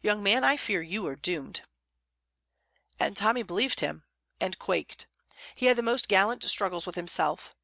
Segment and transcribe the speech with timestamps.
[0.00, 1.62] Young man, I fear you are doomed."
[3.00, 4.04] And Tommy believed him,
[4.40, 5.08] and quaked.
[5.56, 7.56] He had the most gallant struggles with himself.